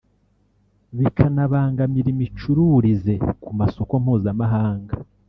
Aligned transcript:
bikanabangamira 0.97 2.07
imicururize 2.15 3.13
ku 3.43 3.51
masoko 3.59 3.93
mpuzamahanga 4.03 4.93